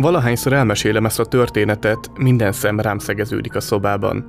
[0.00, 4.26] Valahányszor elmesélem ezt a történetet, minden szem rám szegeződik a szobában.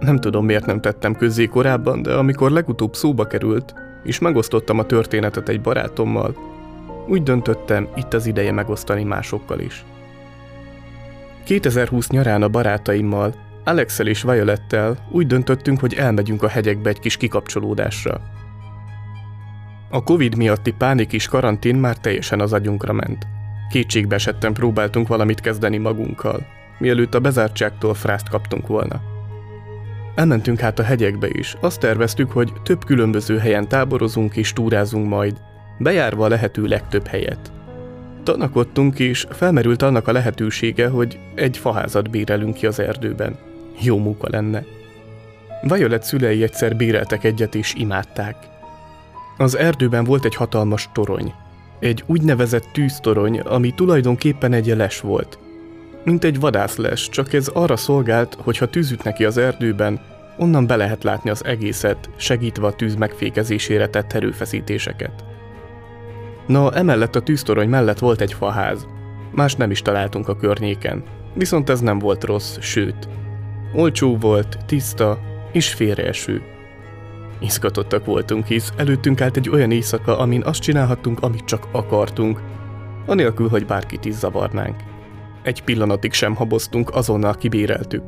[0.00, 4.86] Nem tudom, miért nem tettem közzé korábban, de amikor legutóbb szóba került, és megosztottam a
[4.86, 6.36] történetet egy barátommal,
[7.08, 9.84] úgy döntöttem, itt az ideje megosztani másokkal is.
[11.44, 17.16] 2020 nyarán a barátaimmal, Alexel és Violettel úgy döntöttünk, hogy elmegyünk a hegyekbe egy kis
[17.16, 18.20] kikapcsolódásra.
[19.90, 23.26] A Covid miatti pánik és karantén már teljesen az agyunkra ment.
[23.72, 26.46] Kétségbe esetten próbáltunk valamit kezdeni magunkkal,
[26.78, 29.00] mielőtt a bezártságtól frászt kaptunk volna.
[30.14, 35.40] Elmentünk hát a hegyekbe is, azt terveztük, hogy több különböző helyen táborozunk és túrázunk majd,
[35.78, 37.52] bejárva a lehető legtöbb helyet.
[38.22, 43.38] Tanakodtunk és felmerült annak a lehetősége, hogy egy faházat bérelünk ki az erdőben.
[43.80, 44.64] Jó munka lenne.
[45.62, 48.36] Violet szülei egyszer béreltek egyet és imádták.
[49.38, 51.34] Az erdőben volt egy hatalmas torony.
[51.82, 55.38] Egy úgynevezett tűztorony, ami tulajdonképpen egy les volt.
[56.04, 60.00] Mint egy vadászles, csak ez arra szolgált, hogy ha tűzüt neki az erdőben,
[60.38, 65.24] onnan be lehet látni az egészet, segítve a tűz megfékezésére tett erőfeszítéseket.
[66.46, 68.86] Na, emellett a tűztorony mellett volt egy faház.
[69.32, 71.02] Más nem is találtunk a környéken.
[71.34, 73.08] Viszont ez nem volt rossz, sőt.
[73.74, 75.18] Olcsó volt, tiszta
[75.52, 76.42] és félreeső.
[77.42, 82.40] Izgatottak voltunk, hisz előttünk állt egy olyan éjszaka, amin azt csinálhattunk, amit csak akartunk,
[83.06, 84.76] anélkül, hogy bárkit is zavarnánk.
[85.42, 88.02] Egy pillanatig sem haboztunk, azonnal kibéreltük.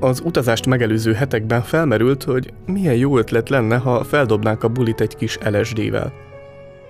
[0.00, 5.16] Az utazást megelőző hetekben felmerült, hogy milyen jó ötlet lenne, ha feldobnánk a bulit egy
[5.16, 6.12] kis LSD-vel.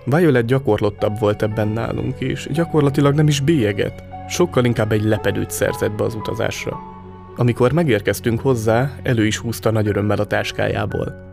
[0.04, 5.92] Violet gyakorlottabb volt ebben nálunk, és gyakorlatilag nem is bélyeget, sokkal inkább egy lepedőt szerzett
[5.92, 6.78] be az utazásra.
[7.36, 11.27] Amikor megérkeztünk hozzá, elő is húzta nagy örömmel a táskájából.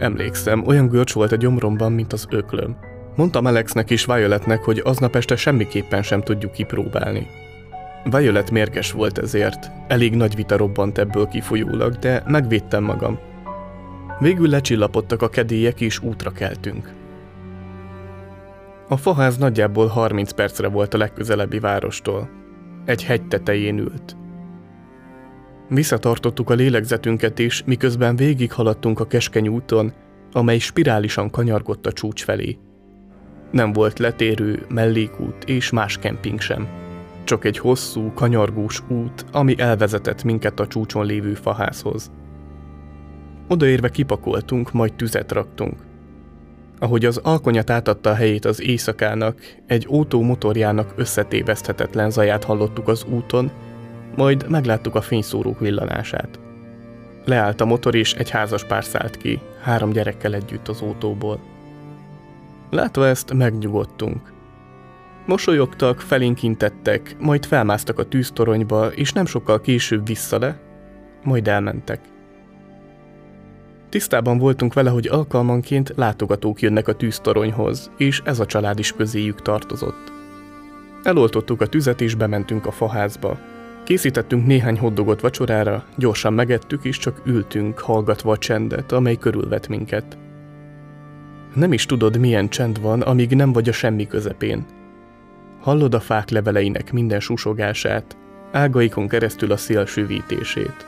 [0.00, 2.76] Emlékszem, olyan görcs volt a gyomromban, mint az öklöm.
[3.16, 7.26] Mondtam Alexnek és Violetnek, hogy aznap este semmiképpen sem tudjuk kipróbálni.
[8.04, 13.18] Violet mérges volt ezért, elég nagy vita robbant ebből kifolyólag, de megvédtem magam.
[14.18, 16.92] Végül lecsillapodtak a kedélyek és útra keltünk.
[18.88, 22.28] A faház nagyjából 30 percre volt a legközelebbi várostól.
[22.84, 24.16] Egy hegy tetején ült.
[25.70, 29.92] Visszatartottuk a lélegzetünket is, miközben végighaladtunk a keskeny úton,
[30.32, 32.58] amely spirálisan kanyargott a csúcs felé.
[33.50, 36.68] Nem volt letérő, mellékút és más kemping sem.
[37.24, 42.10] Csak egy hosszú, kanyargós út, ami elvezetett minket a csúcson lévő faházhoz.
[43.48, 45.74] Odaérve kipakoltunk, majd tüzet raktunk.
[46.78, 53.04] Ahogy az alkonyat átadta a helyét az éjszakának, egy ótó motorjának összetéveszthetetlen zaját hallottuk az
[53.10, 53.50] úton,
[54.16, 56.38] majd megláttuk a fényszórók villanását.
[57.24, 61.40] Leállt a motor és egy házas pár szállt ki, három gyerekkel együtt az autóból.
[62.70, 64.32] Látva ezt, megnyugodtunk.
[65.26, 70.60] Mosolyogtak, felinkintettek, majd felmásztak a tűztoronyba, és nem sokkal később vissza le,
[71.24, 72.00] majd elmentek.
[73.88, 79.42] Tisztában voltunk vele, hogy alkalmanként látogatók jönnek a tűztoronyhoz, és ez a család is közéjük
[79.42, 80.12] tartozott.
[81.02, 83.38] Eloltottuk a tüzet és bementünk a faházba,
[83.90, 90.18] Készítettünk néhány hoddogot vacsorára, gyorsan megettük és csak ültünk, hallgatva a csendet, amely körülvet minket.
[91.54, 94.66] Nem is tudod, milyen csend van, amíg nem vagy a semmi közepén.
[95.60, 98.16] Hallod a fák leveleinek minden susogását,
[98.52, 100.86] ágaikon keresztül a szél süvítését.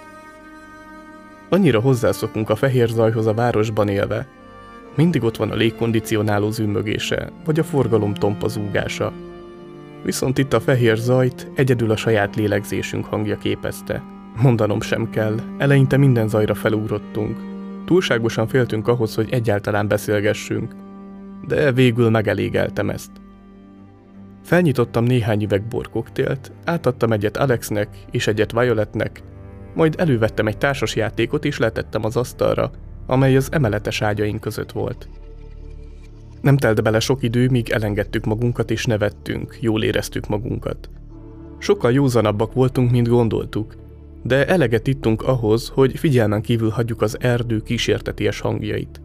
[1.49, 4.27] Annyira hozzászokunk a fehér zajhoz a városban élve,
[4.95, 9.13] mindig ott van a légkondicionáló zümmögése, vagy a forgalom tompa zúgása,
[10.04, 14.03] Viszont itt a fehér zajt egyedül a saját lélegzésünk hangja képezte.
[14.43, 17.39] Mondanom sem kell, eleinte minden zajra felugrottunk.
[17.84, 20.75] Túlságosan féltünk ahhoz, hogy egyáltalán beszélgessünk.
[21.47, 23.10] De végül megelégeltem ezt.
[24.45, 29.22] Felnyitottam néhány üveg borkoktélt, átadtam egyet Alexnek és egyet Violetnek,
[29.75, 32.71] majd elővettem egy társas játékot és letettem az asztalra,
[33.07, 35.09] amely az emeletes ágyaink között volt.
[36.42, 40.91] Nem telt bele sok idő, míg elengedtük magunkat és nevettünk, jól éreztük magunkat.
[41.59, 43.74] Sokkal józanabbak voltunk, mint gondoltuk,
[44.22, 49.00] de eleget ittunk ahhoz, hogy figyelmen kívül hagyjuk az erdő kísérteties hangjait.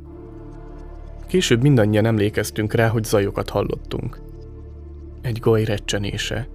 [1.28, 4.20] Később mindannyian emlékeztünk rá, hogy zajokat hallottunk.
[5.22, 6.48] Egy gaj recsenése,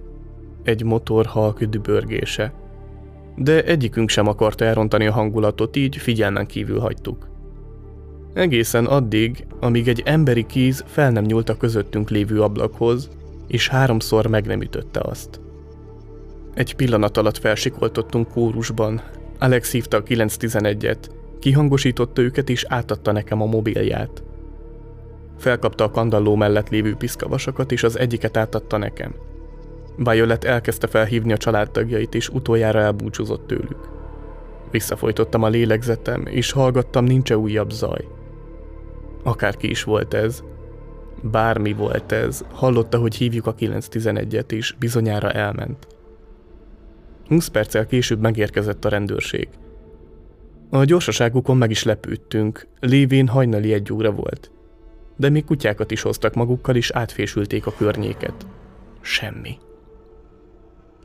[0.63, 2.53] egy motor halk dübörgése.
[3.35, 7.32] De egyikünk sem akarta elrontani a hangulatot, így figyelmen kívül hagytuk.
[8.33, 13.09] Egészen addig, amíg egy emberi kéz fel nem nyúlt a közöttünk lévő ablakhoz,
[13.47, 15.39] és háromszor meg nem ütötte azt.
[16.53, 19.01] Egy pillanat alatt felsikoltottunk kórusban,
[19.39, 20.97] Alex hívta a 911-et,
[21.39, 24.23] kihangosította őket és átadta nekem a mobilját.
[25.37, 29.15] Felkapta a kandalló mellett lévő piszkavasakat és az egyiket átadta nekem.
[29.97, 33.89] Violet elkezdte felhívni a családtagjait, és utoljára elbúcsúzott tőlük.
[34.71, 38.05] Visszafolytottam a lélegzetem, és hallgattam, nincs-e újabb zaj.
[39.23, 40.43] Akárki is volt ez,
[41.21, 45.87] bármi volt ez, hallotta, hogy hívjuk a 911-et, és bizonyára elment.
[47.27, 49.47] 20 perccel később megérkezett a rendőrség.
[50.69, 54.51] A gyorsaságukon meg is lepődtünk, lévén hajnali egy óra volt.
[55.15, 58.45] De még kutyákat is hoztak magukkal, és átfésülték a környéket.
[59.01, 59.57] Semmi.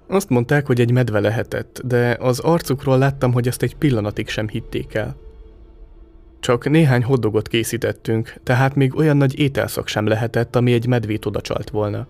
[0.07, 4.49] Azt mondták, hogy egy medve lehetett, de az arcukról láttam, hogy ezt egy pillanatig sem
[4.49, 5.17] hitték el.
[6.41, 11.71] Csak néhány hoddogot készítettünk, tehát még olyan nagy ételszak sem lehetett, ami egy medvét odacsalt
[11.71, 12.07] volna.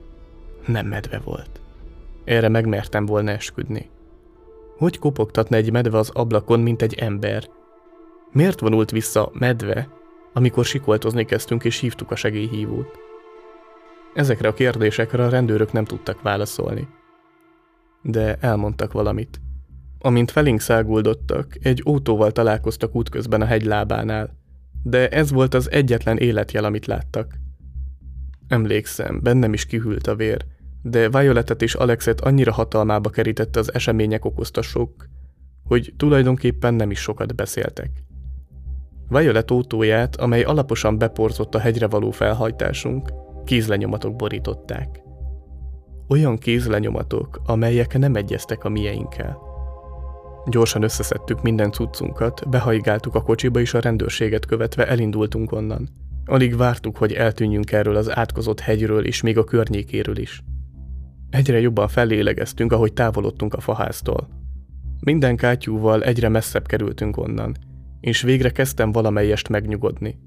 [0.66, 1.60] Nem medve volt.
[2.24, 3.90] Erre megmertem volna esküdni.
[4.78, 7.48] Hogy kopogtatna egy medve az ablakon, mint egy ember?
[8.32, 9.88] Miért vonult vissza medve,
[10.32, 12.98] amikor sikoltozni kezdtünk és hívtuk a segélyhívót?
[14.14, 16.88] Ezekre a kérdésekre a rendőrök nem tudtak válaszolni.
[18.02, 19.40] De elmondtak valamit.
[19.98, 24.36] Amint felénk száguldottak, egy autóval találkoztak útközben a hegy lábánál,
[24.82, 27.34] de ez volt az egyetlen életjel, amit láttak.
[28.48, 30.44] Emlékszem, bennem is kihűlt a vér,
[30.82, 35.08] de Violetet és Alexet annyira hatalmába kerítette az események okozta sok,
[35.64, 37.90] hogy tulajdonképpen nem is sokat beszéltek.
[39.08, 43.12] Violet autóját, amely alaposan beporzott a hegyre való felhajtásunk,
[43.44, 45.02] kézlenyomatok borították.
[46.08, 49.47] Olyan kézlenyomatok, amelyek nem egyeztek a mieinkkel.
[50.50, 55.88] Gyorsan összeszedtük minden cuccunkat, behaigáltuk a kocsiba és a rendőrséget követve elindultunk onnan.
[56.24, 60.42] Alig vártuk, hogy eltűnjünk erről az átkozott hegyről és még a környékéről is.
[61.30, 64.28] Egyre jobban fellélegeztünk, ahogy távolodtunk a faháztól.
[65.00, 67.56] Minden kátyúval egyre messzebb kerültünk onnan,
[68.00, 70.18] és végre kezdtem valamelyest megnyugodni.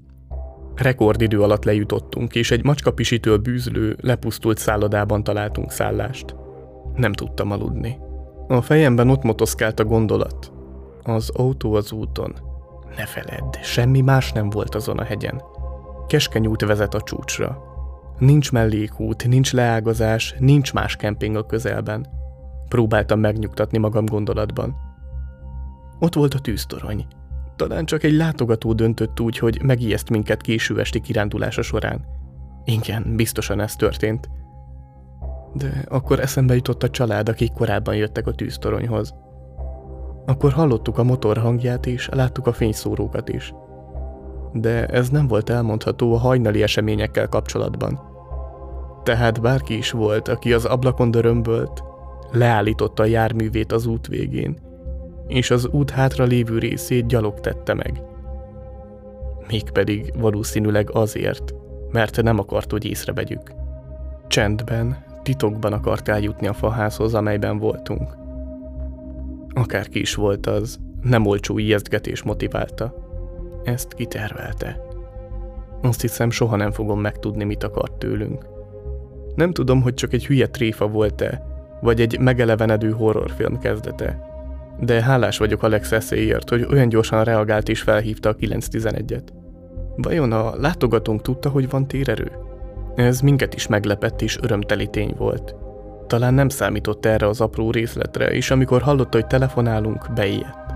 [0.74, 6.34] Rekordidő alatt lejutottunk, és egy macskapisitől bűzlő, lepusztult szállodában találtunk szállást.
[6.94, 8.10] Nem tudtam aludni.
[8.48, 10.52] A fejemben ott motoszkált a gondolat.
[11.02, 12.34] Az autó az úton.
[12.96, 15.42] Ne feledd, semmi más nem volt azon a hegyen.
[16.06, 17.62] Keskeny út vezet a csúcsra.
[18.18, 22.06] Nincs mellékút, nincs leágazás, nincs más kemping a közelben.
[22.68, 24.76] Próbáltam megnyugtatni magam gondolatban.
[25.98, 27.06] Ott volt a tűztorony.
[27.56, 32.04] Talán csak egy látogató döntött úgy, hogy megijeszt minket késő esti kirándulása során.
[32.64, 34.30] Igen, biztosan ez történt.
[35.52, 39.14] De akkor eszembe jutott a család, akik korábban jöttek a tűztoronyhoz.
[40.26, 43.54] Akkor hallottuk a motor hangját és láttuk a fényszórókat is.
[44.52, 48.00] De ez nem volt elmondható a hajnali eseményekkel kapcsolatban.
[49.02, 51.82] Tehát bárki is volt, aki az ablakon dörömbölt,
[52.32, 54.58] leállította a járművét az út végén,
[55.26, 58.02] és az út hátra lévő részét gyalog tette meg.
[59.48, 61.54] Mégpedig valószínűleg azért,
[61.90, 63.52] mert nem akart, hogy észrevegyük.
[64.26, 68.16] Csendben, titokban akart eljutni a faházhoz, amelyben voltunk.
[69.54, 72.94] Akárki is volt az, nem olcsó ijesztgetés motiválta.
[73.64, 74.80] Ezt kitervelte.
[75.82, 78.46] Azt hiszem, soha nem fogom megtudni, mit akart tőlünk.
[79.34, 81.46] Nem tudom, hogy csak egy hülye tréfa volt-e,
[81.80, 84.30] vagy egy megelevenedő horrorfilm kezdete.
[84.80, 89.26] De hálás vagyok Alex eszéért, hogy olyan gyorsan reagált és felhívta a 911-et.
[89.96, 92.30] Vajon a látogatónk tudta, hogy van térerő?
[92.94, 95.54] Ez minket is meglepett és örömteli tény volt.
[96.06, 100.74] Talán nem számított erre az apró részletre, és amikor hallotta, hogy telefonálunk, beijedt.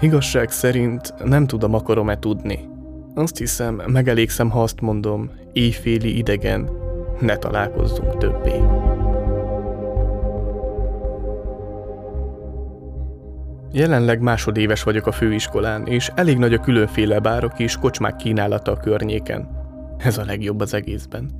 [0.00, 2.68] Igazság szerint nem tudom, akarom-e tudni.
[3.14, 6.70] Azt hiszem, megelégszem, ha azt mondom, éjféli idegen,
[7.20, 8.62] ne találkozzunk többé.
[13.72, 18.76] Jelenleg másodéves vagyok a főiskolán, és elég nagy a különféle bárok és kocsmák kínálata a
[18.76, 19.59] környéken.
[20.02, 21.30] Ez a legjobb az egészben.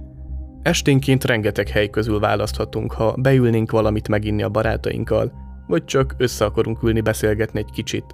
[0.63, 5.33] Esténként rengeteg hely közül választhatunk, ha beülnénk valamit meginni a barátainkkal,
[5.67, 8.05] vagy csak össze akarunk ülni beszélgetni egy kicsit.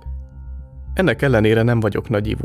[0.95, 2.37] Ennek ellenére nem vagyok nagy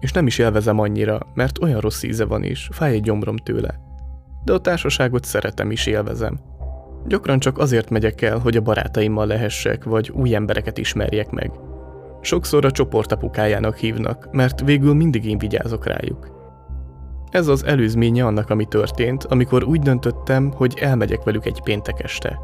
[0.00, 3.80] és nem is élvezem annyira, mert olyan rossz íze van is, fáj egy gyomrom tőle.
[4.44, 6.38] De a társaságot szeretem is élvezem.
[7.06, 11.50] Gyakran csak azért megyek el, hogy a barátaimmal lehessek, vagy új embereket ismerjek meg.
[12.20, 16.36] Sokszor a csoportapukájának hívnak, mert végül mindig én vigyázok rájuk.
[17.36, 22.38] Ez az előzménye annak, ami történt, amikor úgy döntöttem, hogy elmegyek velük egy péntek este.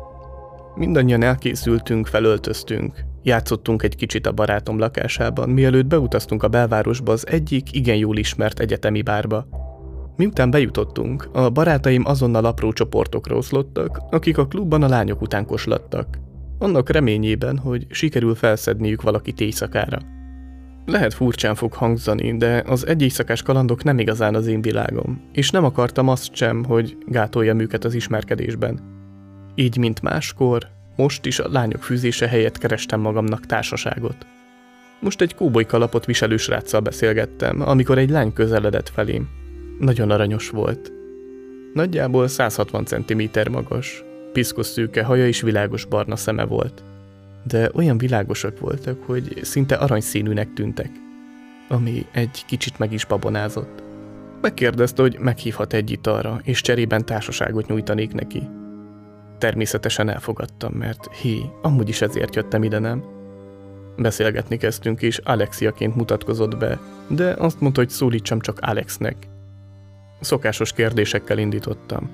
[0.74, 7.74] Mindannyian elkészültünk, felöltöztünk, játszottunk egy kicsit a barátom lakásában, mielőtt beutaztunk a belvárosba az egyik
[7.74, 9.46] igen jól ismert egyetemi bárba.
[10.16, 16.18] Miután bejutottunk, a barátaim azonnal apró csoportokra oszlottak, akik a klubban a lányok után koslattak.
[16.58, 19.98] Annak reményében, hogy sikerül felszedniük valakit éjszakára.
[20.86, 25.64] Lehet furcsán fog hangzani, de az egyészakás kalandok nem igazán az én világom, és nem
[25.64, 28.80] akartam azt sem, hogy gátoljam őket az ismerkedésben.
[29.54, 34.26] Így, mint máskor, most is a lányok fűzése helyett kerestem magamnak társaságot.
[35.00, 39.28] Most egy kóboly kalapot viselő sráccal beszélgettem, amikor egy lány közeledett felém.
[39.78, 40.92] Nagyon aranyos volt.
[41.74, 46.82] Nagyjából 160 cm magas, piszkos szőke haja és világos barna szeme volt.
[47.42, 50.90] De olyan világosak voltak, hogy szinte aranyszínűnek tűntek,
[51.68, 53.82] ami egy kicsit meg is babonázott.
[54.40, 58.48] Megkérdezte, hogy meghívhat egy italra, és cserében társaságot nyújtanék neki.
[59.38, 63.04] Természetesen elfogadtam, mert hé, amúgy is ezért jöttem ide, nem?
[63.96, 69.16] Beszélgetni kezdtünk, és Alexiaként mutatkozott be, de azt mondta, hogy szólítsam csak Alexnek.
[70.20, 72.10] Szokásos kérdésekkel indítottam.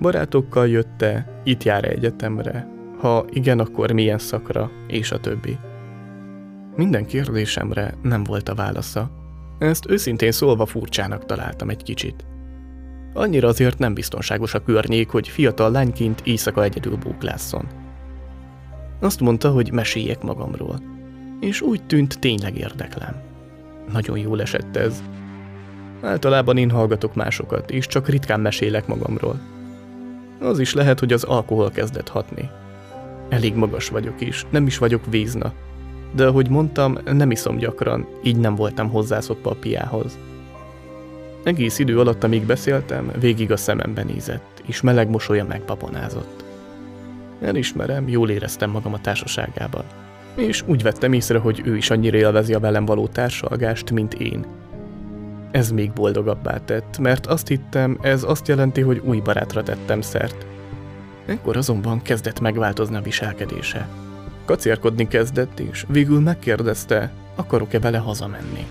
[0.00, 5.58] Barátokkal jött-e, itt jár -e egyetemre, ha igen, akkor milyen szakra, és a többi.
[6.76, 9.10] Minden kérdésemre nem volt a válasza.
[9.58, 12.24] Ezt őszintén szólva furcsának találtam egy kicsit.
[13.14, 17.68] Annyira azért nem biztonságos a környék, hogy fiatal lányként éjszaka egyedül bóklásszon.
[19.00, 20.82] Azt mondta, hogy meséljek magamról.
[21.40, 23.14] És úgy tűnt, tényleg érdeklem.
[23.92, 25.02] Nagyon jól esett ez.
[26.02, 29.40] Általában én hallgatok másokat, és csak ritkán mesélek magamról.
[30.40, 32.50] Az is lehet, hogy az alkohol kezdett hatni.
[33.30, 35.52] Elég magas vagyok is, nem is vagyok vízna.
[36.14, 40.18] De ahogy mondtam, nem iszom gyakran, így nem voltam hozzászokva a piához.
[41.42, 46.44] Egész idő alatt, amíg beszéltem, végig a szemembe nézett, és meleg mosolya megbabonázott.
[47.40, 49.84] Elismerem, jól éreztem magam a társaságában.
[50.34, 54.46] És úgy vettem észre, hogy ő is annyira élvezi a velem való társalgást, mint én.
[55.50, 60.46] Ez még boldogabbá tett, mert azt hittem, ez azt jelenti, hogy új barátra tettem szert.
[61.30, 63.88] Ekkor azonban kezdett megváltozni a viselkedése.
[64.44, 68.66] Kacérkodni kezdett, és végül megkérdezte, akarok-e vele hazamenni.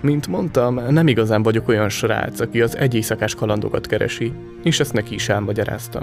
[0.00, 4.32] Mint mondtam, nem igazán vagyok olyan srác, aki az egy éjszakás kalandokat keresi,
[4.62, 6.02] és ezt neki is elmagyaráztam.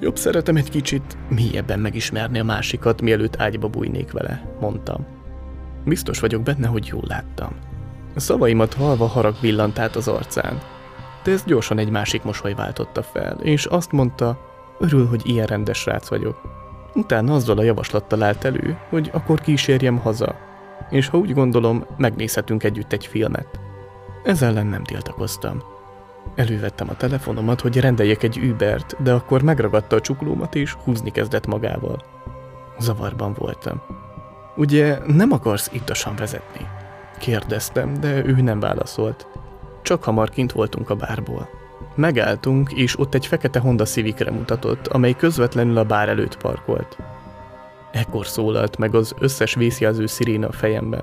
[0.00, 5.06] Jobb szeretem egy kicsit mélyebben megismerni a másikat, mielőtt ágyba bújnék vele, mondtam.
[5.84, 7.56] Biztos vagyok benne, hogy jól láttam.
[8.14, 10.60] A szavaimat halva harag villant át az arcán,
[11.22, 15.78] de ezt gyorsan egy másik mosoly váltotta fel, és azt mondta, örül, hogy ilyen rendes
[15.78, 16.40] srác vagyok.
[16.94, 20.36] Utána azzal a javaslattal állt elő, hogy akkor kísérjem haza,
[20.90, 23.60] és ha úgy gondolom, megnézhetünk együtt egy filmet.
[24.24, 25.62] Ezzel ellen nem tiltakoztam.
[26.34, 31.46] Elővettem a telefonomat, hogy rendeljek egy Ubert, de akkor megragadta a csuklómat és húzni kezdett
[31.46, 32.02] magával.
[32.78, 33.82] Zavarban voltam.
[34.56, 36.66] Ugye nem akarsz ittasan vezetni?
[37.18, 39.26] Kérdeztem, de ő nem válaszolt.
[39.82, 41.48] Csak hamar kint voltunk a bárból.
[41.94, 46.96] Megálltunk, és ott egy fekete Honda Civicre mutatott, amely közvetlenül a bár előtt parkolt.
[47.92, 51.02] Ekkor szólalt meg az összes vészjelző sziréna a fejemben.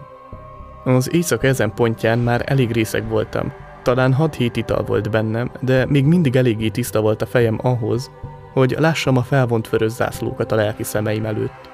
[0.84, 3.54] Az éjszaka ezen pontján már elég részeg voltam.
[3.84, 8.12] Talán 6-7 ital volt bennem, de még mindig eléggé tiszta volt a fejem ahhoz,
[8.54, 11.70] hogy lássam a felvont vörös zászlókat a lelki szemeim előtt.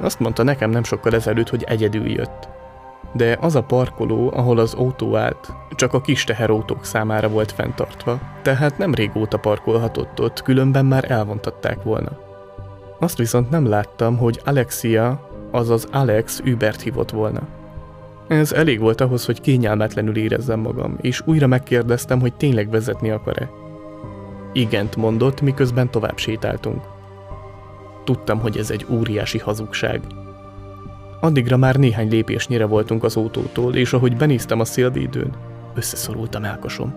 [0.00, 2.48] Azt mondta nekem nem sokkal ezelőtt, hogy egyedül jött.
[3.12, 8.20] De az a parkoló, ahol az autó állt, csak a kis teherautók számára volt fenntartva,
[8.42, 12.18] tehát nem régóta parkolhatott ott, különben már elvontatták volna.
[12.98, 17.40] Azt viszont nem láttam, hogy Alexia, azaz Alex Ubert hívott volna.
[18.28, 23.50] Ez elég volt ahhoz, hogy kényelmetlenül érezzem magam, és újra megkérdeztem, hogy tényleg vezetni akar-e.
[24.52, 26.82] Igent mondott, miközben tovább sétáltunk.
[28.04, 30.00] Tudtam, hogy ez egy óriási hazugság.
[31.24, 35.30] Addigra már néhány lépésnyire voltunk az autótól, és ahogy benéztem a szélvédőn,
[35.74, 36.94] összeszorult a melkosom.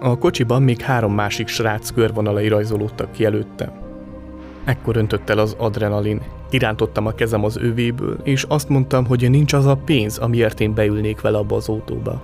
[0.00, 3.70] A kocsiban még három másik srác körvonalai rajzolódtak ki előttem.
[4.64, 6.20] Ekkor öntött el az adrenalin.
[6.50, 10.74] Irántottam a kezem az övéből, és azt mondtam, hogy nincs az a pénz, amiért én
[10.74, 12.22] beülnék vele abba az autóba.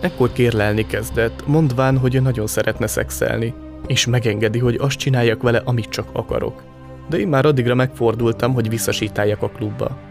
[0.00, 3.54] Ekkor kérlelni kezdett, mondván, hogy nagyon szeretne szexelni,
[3.86, 6.62] és megengedi, hogy azt csináljak vele, amit csak akarok.
[7.08, 10.07] De én már addigra megfordultam, hogy visszasítáljak a klubba.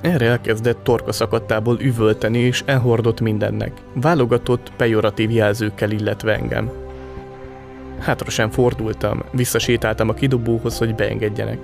[0.00, 3.72] Erre elkezdett torka szakadtából üvölteni, és elhordott mindennek.
[3.94, 6.70] Válogatott, pejoratív jelzőkkel illetve engem.
[7.98, 11.58] Hátra sem fordultam, visszasétáltam a kidobóhoz, hogy beengedjenek.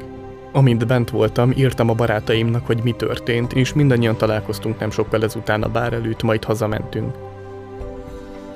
[0.53, 5.63] Amint bent voltam, írtam a barátaimnak, hogy mi történt, és mindannyian találkoztunk nem sokkal ezután
[5.63, 7.15] a bár előtt, majd hazamentünk.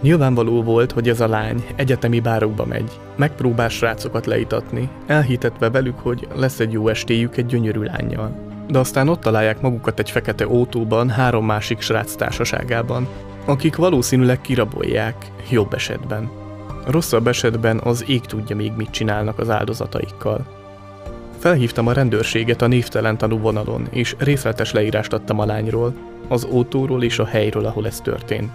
[0.01, 6.29] Nyilvánvaló volt, hogy ez a lány egyetemi bárokba megy, megpróbál srácokat leítatni, elhitetve velük, hogy
[6.35, 8.50] lesz egy jó estéjük egy gyönyörű lányjal.
[8.71, 13.09] De aztán ott találják magukat egy fekete autóban, három másik srác társaságában,
[13.45, 16.31] akik valószínűleg kirabolják, jobb esetben.
[16.87, 20.47] Rosszabb esetben az ég tudja még mit csinálnak az áldozataikkal.
[21.39, 25.95] Felhívtam a rendőrséget a névtelen tanú vonalon, és részletes leírást adtam a lányról,
[26.29, 28.51] az autóról és a helyről, ahol ez történt.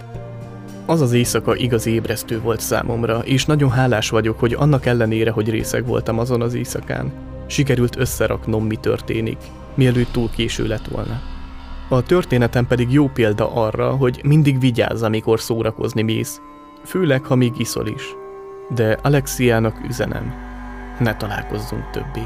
[0.86, 5.50] Az az éjszaka igazi ébresztő volt számomra, és nagyon hálás vagyok, hogy annak ellenére, hogy
[5.50, 7.12] részeg voltam azon az éjszakán,
[7.48, 9.38] sikerült összeraknom, mi történik,
[9.75, 11.22] mielőtt túl késő lett volna.
[11.89, 16.41] A történetem pedig jó példa arra, hogy mindig vigyázz, amikor szórakozni mész,
[16.84, 18.03] főleg, ha még iszol is.
[18.70, 20.34] De Alexiának üzenem,
[21.00, 22.24] ne találkozzunk többé.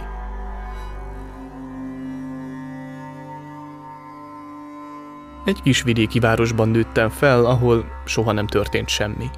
[5.46, 9.30] Egy kis vidéki városban nőttem fel, ahol soha nem történt semmi.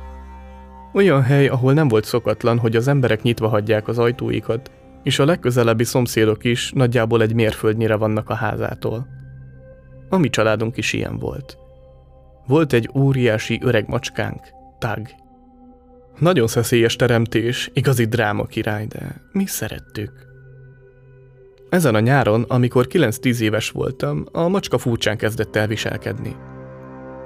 [0.94, 4.72] Olyan hely, ahol nem volt szokatlan, hogy az emberek nyitva hagyják az ajtóikat,
[5.04, 9.08] és a legközelebbi szomszédok is nagyjából egy mérföldnyire vannak a házától.
[10.10, 11.58] A mi családunk is ilyen volt.
[12.48, 14.40] Volt egy óriási öreg macskánk,
[14.80, 15.08] Tag.
[16.20, 20.12] Nagyon szeszélyes teremtés, igazi dráma király, de mi szerettük.
[21.70, 26.36] Ezen a nyáron, amikor 9-10 éves voltam, a macska furcsán kezdett el viselkedni.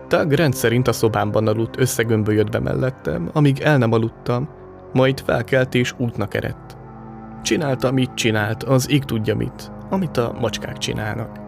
[0.07, 4.49] Tag rendszerint a szobámban aludt összegömbölyödve mellettem, amíg el nem aludtam,
[4.93, 6.74] majd felkelt és útnak eredt.
[7.45, 11.39] Csinálta, mit csinált, az ég tudja mit, amit a macskák csinálnak.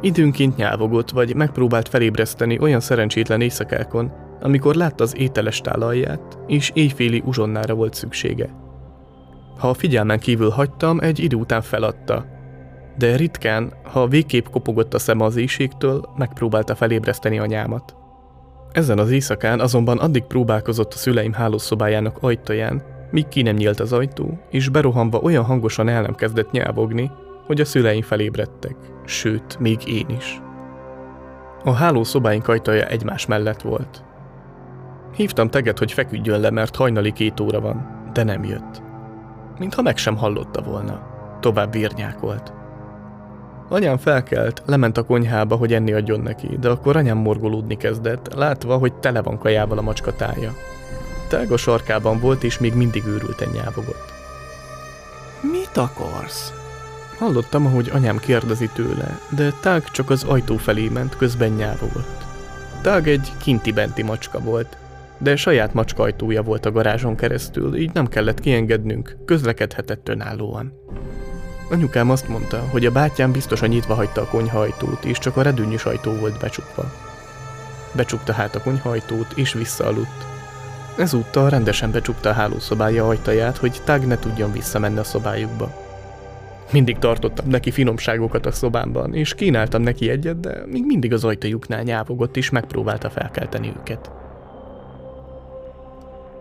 [0.00, 7.22] Időnként nyávogott, vagy megpróbált felébreszteni olyan szerencsétlen éjszakákon, amikor látta az ételes tálalját, és éjféli
[7.24, 8.48] uzsonnára volt szüksége.
[9.58, 12.24] Ha a figyelmen kívül hagytam, egy idő után feladta.
[12.98, 17.94] De ritkán, ha végképp kopogott a szeme az éjségtől, megpróbálta felébreszteni anyámat.
[18.72, 23.92] Ezen az éjszakán azonban addig próbálkozott a szüleim hálószobájának ajtaján, míg ki nem nyílt az
[23.92, 27.10] ajtó, és berohanva olyan hangosan el nem kezdett nyávogni,
[27.46, 30.40] hogy a szüleim felébredtek, sőt, még én is.
[31.64, 34.04] A hálószobáink ajtaja egymás mellett volt.
[35.16, 38.88] Hívtam teget, hogy feküdjön le, mert hajnali két óra van, de nem jött
[39.60, 41.00] mintha meg sem hallotta volna.
[41.40, 42.52] Tovább virnyákolt.
[43.68, 48.76] Anyám felkelt, lement a konyhába, hogy enni adjon neki, de akkor anyám morgolódni kezdett, látva,
[48.76, 50.52] hogy tele van kajával a macska tája.
[51.30, 54.12] Tága sarkában volt, és még mindig őrülten nyávogott.
[55.40, 56.52] Mit akarsz?
[57.18, 62.24] Hallottam, ahogy anyám kérdezi tőle, de Tág csak az ajtó felé ment, közben nyávogott.
[62.82, 64.76] Tág egy kinti-benti macska volt,
[65.18, 70.72] de saját macskajtója volt a garázson keresztül, így nem kellett kiengednünk, közlekedhetett önállóan.
[71.70, 75.84] Anyukám azt mondta, hogy a bátyám biztosan nyitva hagyta a konyhajtót, és csak a redőnyös
[75.84, 76.92] ajtó volt becsukva.
[77.92, 80.39] Becsukta hát a konyhajtót, és visszaaludt.
[81.00, 85.72] Ezúttal rendesen becsukta a hálószobája ajtaját, hogy Tag ne tudjon visszamenni a szobájukba.
[86.72, 91.82] Mindig tartottam neki finomságokat a szobámban, és kínáltam neki egyet, de még mindig az ajtajuknál
[91.82, 94.10] nyávogott, és megpróbálta felkelteni őket.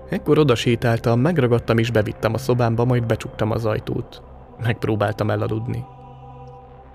[0.10, 4.22] Ekkor oda sétáltam, megragadtam és bevittem a szobámba, majd becsuktam az ajtót.
[4.64, 5.84] Megpróbáltam elaludni.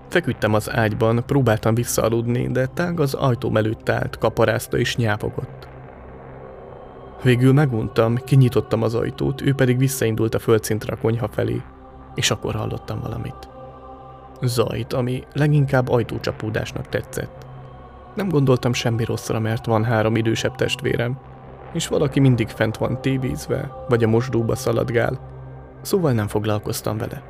[0.07, 5.73] Feküdtem az ágyban, próbáltam visszaaludni, de tág az ajtóm előtt állt, kaparázta és nyávogott.
[7.25, 11.61] Végül meguntam, kinyitottam az ajtót, ő pedig visszaindult a földszintre a konyha felé,
[12.15, 13.49] és akkor hallottam valamit.
[14.41, 17.45] Zajt, ami leginkább ajtócsapódásnak tetszett.
[18.15, 21.19] Nem gondoltam semmi rosszra, mert van három idősebb testvérem,
[21.73, 25.19] és valaki mindig fent van tévézve, vagy a mosdóba szaladgál,
[25.81, 27.23] szóval nem foglalkoztam vele.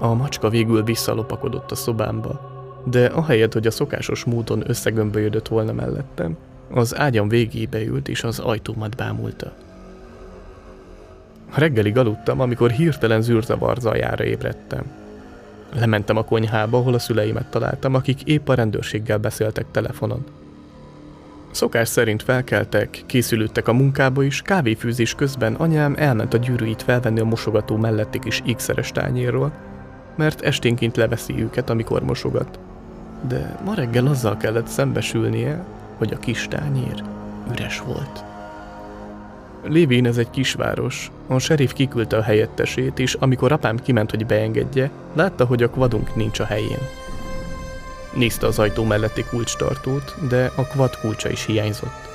[0.00, 2.40] A macska végül visszalopakodott a szobámba,
[2.84, 6.36] de ahelyett, hogy a szokásos módon összegömbölyödött volna mellettem,
[6.70, 9.52] az ágyam végébe ült és az ajtómat bámulta.
[11.54, 14.84] Reggelig aludtam, amikor hirtelen zűrzavar zajára ébredtem.
[15.74, 20.24] Lementem a konyhába, ahol a szüleimet találtam, akik épp a rendőrséggel beszéltek telefonon.
[21.50, 27.24] Szokás szerint felkeltek, készülődtek a munkába is, kávéfőzés közben anyám elment a gyűrűit felvenni a
[27.24, 29.52] mosogató melletti kis x tányérról,
[30.16, 32.58] mert esténként leveszi őket, amikor mosogat.
[33.28, 35.64] De ma reggel azzal kellett szembesülnie,
[35.98, 37.02] hogy a kis tányér
[37.50, 38.24] üres volt.
[39.62, 41.10] Lévén ez egy kisváros.
[41.26, 46.16] A serif kiküldte a helyettesét, és amikor apám kiment, hogy beengedje, látta, hogy a kvadunk
[46.16, 46.78] nincs a helyén.
[48.14, 52.08] Nézte az ajtó melletti kulcstartót, de a kvad kulcsa is hiányzott.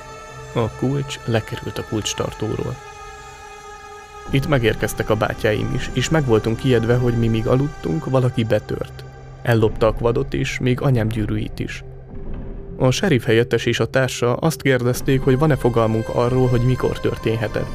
[0.54, 2.76] A kulcs lekerült a kulcstartóról.
[4.30, 9.04] Itt megérkeztek a bátyáim is, és meg voltunk ijedve, hogy mi míg aludtunk, valaki betört.
[9.42, 11.84] Ellopta a kvadot és még anyám gyűrűit is.
[12.76, 17.70] A sheriff helyettes és a társa azt kérdezték, hogy van-e fogalmunk arról, hogy mikor történhetett.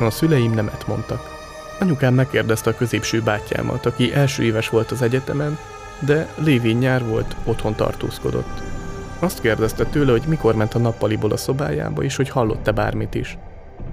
[0.00, 1.20] A szüleim nemet mondtak.
[1.80, 5.58] Anyukám megkérdezte a középső bátyámat, aki első éves volt az egyetemen,
[6.06, 8.62] de lévén nyár volt, otthon tartózkodott.
[9.18, 13.38] Azt kérdezte tőle, hogy mikor ment a nappaliból a szobájába, és hogy hallott-e bármit is.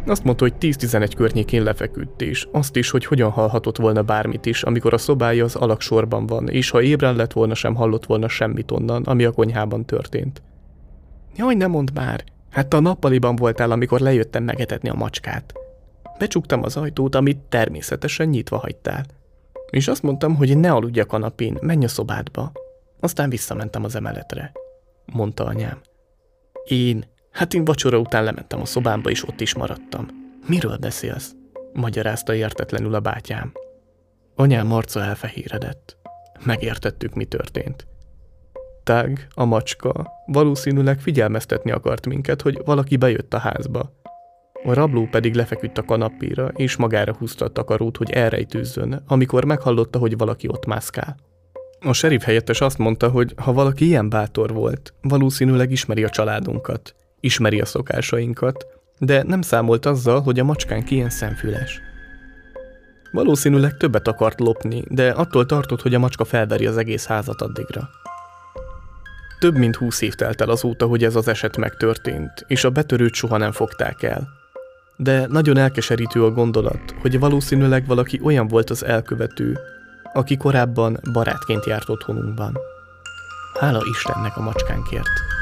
[0.06, 4.64] Azt mondta, hogy 10-11 környékén lefeküdt, és azt is, hogy hogyan hallhatott volna bármit is,
[4.64, 8.72] amikor a szobája az alaksorban van, és ha ébren lett volna, sem hallott volna semmit
[8.72, 10.42] onnan, ami a konyhában történt.
[11.36, 12.24] Jaj, ne mondd már!
[12.50, 15.54] Hát a nappaliban voltál, amikor lejöttem megetetni a macskát.
[16.18, 19.06] Becsuktam az ajtót, amit természetesen nyitva hagytál.
[19.70, 22.52] És azt mondtam, hogy ne aludj a kanapén, menj a szobádba.
[23.00, 24.52] Aztán visszamentem az emeletre,
[25.06, 25.82] mondta anyám.
[26.66, 27.06] Én?
[27.34, 30.08] Hát én vacsora után lementem a szobámba, és ott is maradtam.
[30.48, 31.36] Miről beszélsz?
[31.74, 33.52] magyarázta értetlenül a bátyám.
[34.36, 35.98] Anyám arca elfehéredett.
[36.46, 37.88] Megértettük, mi történt.
[38.84, 43.92] Tág, a macska, valószínűleg figyelmeztetni akart minket, hogy valaki bejött a házba.
[44.64, 50.00] A rabló pedig lefeküdt a kanapéra, és magára húzta a takarót, hogy elrejtőzzön, amikor meghallotta,
[50.00, 51.16] hogy valaki ott mászkál.
[51.80, 56.96] A serif helyettes azt mondta, hogy ha valaki ilyen bátor volt, valószínűleg ismeri a családunkat,
[57.24, 58.66] ismeri a szokásainkat,
[59.00, 61.82] de nem számolt azzal, hogy a macskánk ilyen szemfüles.
[63.12, 67.90] Valószínűleg többet akart lopni, de attól tartott, hogy a macska felveri az egész házat addigra.
[69.40, 73.14] Több mint húsz év telt el azóta, hogy ez az eset megtörtént, és a betörőt
[73.14, 74.28] soha nem fogták el.
[74.96, 79.60] De nagyon elkeserítő a gondolat, hogy valószínűleg valaki olyan volt az elkövető,
[80.14, 82.58] aki korábban barátként járt otthonunkban.
[83.60, 85.33] Hála Istennek a macskánkért.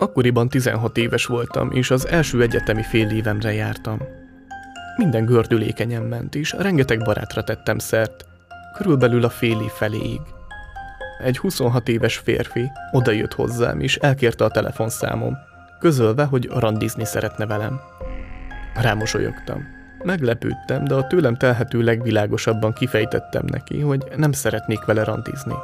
[0.00, 3.98] Akkoriban 16 éves voltam, és az első egyetemi fél évemre jártam.
[4.96, 8.26] Minden gördülékenyen ment, és rengeteg barátra tettem szert,
[8.76, 10.20] körülbelül a fél év feléig.
[11.22, 15.36] Egy 26 éves férfi odajött hozzám, és elkérte a telefonszámom,
[15.78, 17.80] közölve, hogy randizni szeretne velem.
[18.74, 19.66] Rámosolyogtam.
[20.04, 25.54] Meglepődtem, de a tőlem telhető legvilágosabban kifejtettem neki, hogy nem szeretnék vele randizni.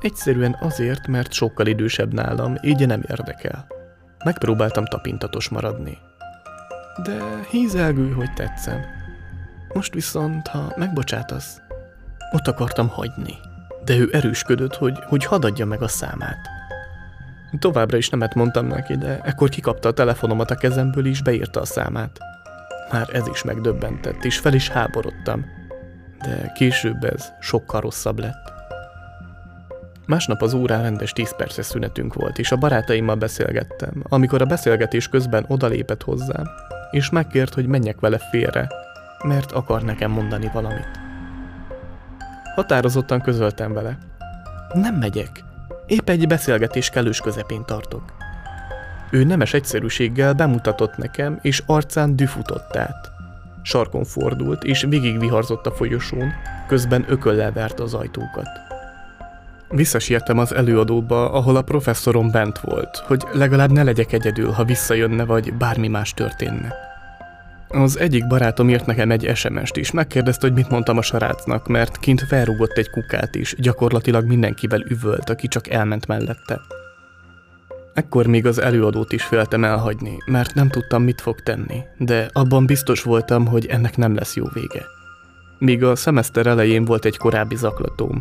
[0.00, 3.66] Egyszerűen azért, mert sokkal idősebb nálam, így nem érdekel.
[4.24, 5.98] Megpróbáltam tapintatos maradni.
[7.02, 7.18] De
[7.50, 8.80] hízelgő, hogy tetszem.
[9.72, 11.60] Most viszont, ha megbocsátasz,
[12.32, 13.34] ott akartam hagyni.
[13.84, 16.48] De ő erősködött, hogy, hogy hadd meg a számát.
[17.58, 21.64] Továbbra is nemet mondtam neki, de ekkor kikapta a telefonomat a kezemből és beírta a
[21.64, 22.18] számát.
[22.92, 25.46] Már ez is megdöbbentett, és fel is háborodtam.
[26.18, 28.57] De később ez sokkal rosszabb lett.
[30.08, 35.08] Másnap az órán rendes 10 perces szünetünk volt, és a barátaimmal beszélgettem, amikor a beszélgetés
[35.08, 36.48] közben odalépett hozzám,
[36.90, 38.68] és megkért, hogy menjek vele félre,
[39.24, 40.88] mert akar nekem mondani valamit.
[42.54, 43.98] Határozottan közöltem vele.
[44.72, 45.44] Nem megyek.
[45.86, 48.02] Épp egy beszélgetés kellős közepén tartok.
[49.10, 53.10] Ő nemes egyszerűséggel bemutatott nekem, és arcán düfutott át.
[53.62, 56.32] Sarkon fordult, és végigviharzott a folyosón,
[56.66, 58.67] közben ököllel vert az ajtókat.
[59.70, 65.24] Visszasiettem az előadóba, ahol a professzorom bent volt, hogy legalább ne legyek egyedül, ha visszajönne,
[65.24, 66.74] vagy bármi más történne.
[67.68, 71.98] Az egyik barátom írt nekem egy SMS-t is, megkérdezte, hogy mit mondtam a sarácnak, mert
[71.98, 76.60] kint felrúgott egy kukát is, gyakorlatilag mindenkivel üvölt, aki csak elment mellette.
[77.94, 82.66] Ekkor még az előadót is féltem elhagyni, mert nem tudtam, mit fog tenni, de abban
[82.66, 84.84] biztos voltam, hogy ennek nem lesz jó vége.
[85.58, 88.18] Míg a szemeszter elején volt egy korábbi zaklatóm,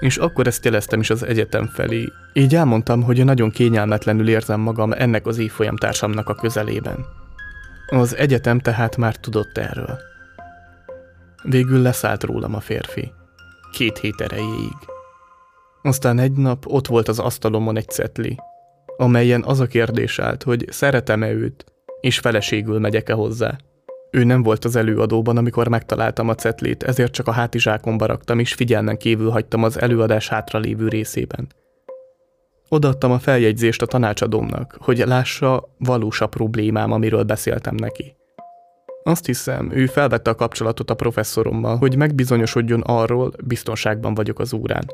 [0.00, 2.08] és akkor ezt jeleztem is az egyetem felé.
[2.32, 7.06] Így elmondtam, hogy nagyon kényelmetlenül érzem magam ennek az évfolyam társamnak a közelében.
[7.86, 9.98] Az egyetem tehát már tudott erről.
[11.42, 13.12] Végül leszállt rólam a férfi.
[13.72, 14.76] Két hét erejéig.
[15.82, 18.38] Aztán egy nap ott volt az asztalomon egy cetli,
[18.96, 21.64] amelyen az a kérdés állt, hogy szeretem-e őt,
[22.00, 23.56] és feleségül megyek-e hozzá.
[24.10, 28.54] Ő nem volt az előadóban, amikor megtaláltam a cetlét, ezért csak a hátizsákomba raktam, és
[28.54, 31.46] figyelmen kívül hagytam az előadás hátralévő részében.
[32.68, 38.16] Odaadtam a feljegyzést a tanácsadómnak, hogy lássa valós a problémám, amiről beszéltem neki.
[39.02, 44.84] Azt hiszem, ő felvette a kapcsolatot a professzorommal, hogy megbizonyosodjon arról, biztonságban vagyok az órán.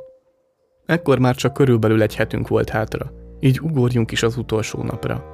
[0.87, 5.32] Ekkor már csak körülbelül egy hetünk volt hátra, így ugorjunk is az utolsó napra.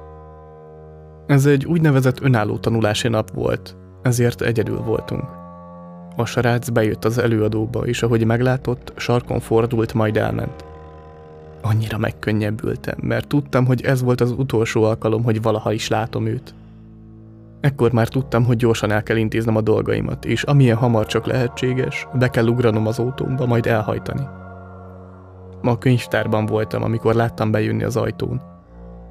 [1.29, 5.23] Ez egy úgynevezett önálló tanulási nap volt, ezért egyedül voltunk.
[6.15, 10.65] A srác bejött az előadóba, és ahogy meglátott, sarkon fordult, majd elment.
[11.61, 16.53] Annyira megkönnyebbültem, mert tudtam, hogy ez volt az utolsó alkalom, hogy valaha is látom őt.
[17.61, 22.07] Ekkor már tudtam, hogy gyorsan el kell intéznem a dolgaimat, és amilyen hamar csak lehetséges,
[22.13, 24.27] be kell ugranom az autómba, majd elhajtani.
[25.61, 28.57] Ma a könyvtárban voltam, amikor láttam bejönni az ajtón.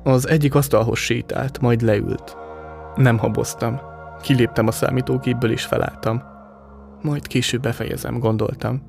[0.03, 2.37] Az egyik asztalhoz sétált, majd leült.
[2.95, 3.81] Nem haboztam.
[4.23, 6.23] Kiléptem a számítógépből és felálltam.
[7.03, 8.83] Majd később befejezem, gondoltam.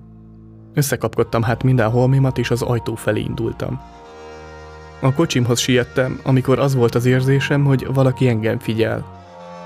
[0.74, 3.82] Összekapkodtam hát minden holmimat, és az ajtó felé indultam.
[5.02, 9.06] A kocsimhoz siettem, amikor az volt az érzésem, hogy valaki engem figyel.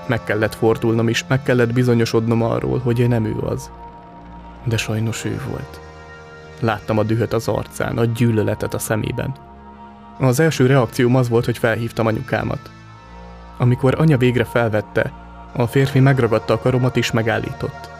[0.06, 3.70] Meg kellett fordulnom, és meg kellett bizonyosodnom arról, hogy nem ő az.
[4.64, 5.80] De sajnos ő volt.
[6.60, 9.34] láttam a dühöt az arcán, a gyűlöletet a szemében.
[10.18, 12.70] Az első reakcióm az volt, hogy felhívtam anyukámat.
[13.58, 15.12] Amikor anya végre felvette,
[15.52, 17.90] a férfi megragadta a karomat és megállított.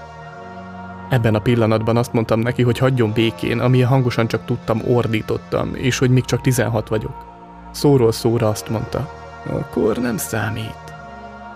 [1.08, 5.98] Ebben a pillanatban azt mondtam neki, hogy hagyjon békén, amilyen hangosan csak tudtam, ordítottam, és
[5.98, 7.24] hogy még csak 16 vagyok.
[7.70, 9.12] Szóról szóra azt mondta,
[9.46, 10.94] akkor nem számít.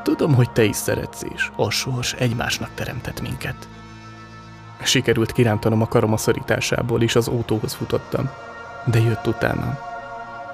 [0.03, 3.69] Tudom, hogy te is szeretsz, és a sors egymásnak teremtett minket.
[4.83, 8.31] Sikerült kirántanom a karom a szorításából, és az autóhoz futottam.
[8.85, 9.88] De jött utána.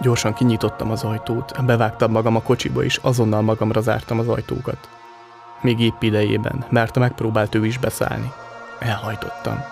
[0.00, 4.88] Gyorsan kinyitottam az ajtót, bevágtam magam a kocsiba, és azonnal magamra zártam az ajtókat.
[5.60, 8.32] Még épp idejében, mert megpróbált ő is beszállni.
[8.78, 9.64] Elhajtottam.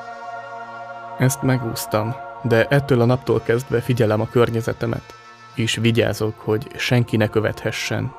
[1.18, 5.14] Ezt megúsztam, de ettől a naptól kezdve figyelem a környezetemet,
[5.54, 8.12] és vigyázok, hogy senki ne követhessen,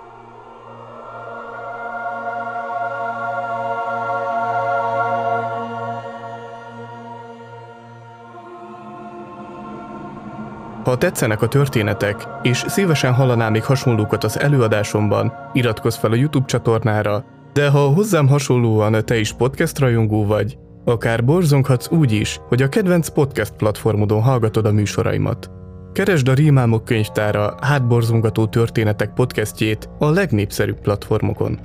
[10.84, 16.46] Ha tetszenek a történetek, és szívesen hallanál még hasonlókat az előadásomban, iratkozz fel a YouTube
[16.46, 22.62] csatornára, de ha hozzám hasonlóan te is podcast rajongó vagy, akár borzonghatsz úgy is, hogy
[22.62, 25.52] a kedvenc podcast platformodon hallgatod a műsoraimat.
[25.94, 31.60] Keresd a Rímálmok könyvtára hátborzongató történetek podcastjét a legnépszerűbb platformokon.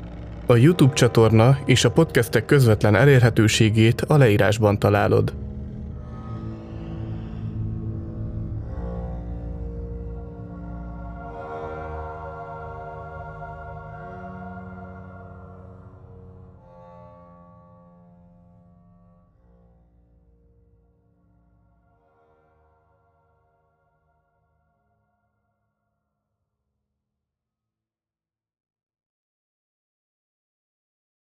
[0.46, 5.47] A YouTube csatorna és a podcastek közvetlen elérhetőségét a leírásban találod.